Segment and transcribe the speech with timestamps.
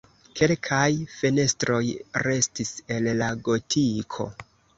[0.37, 1.81] Kelkaj fenestroj
[2.29, 4.29] restis el la gotiko.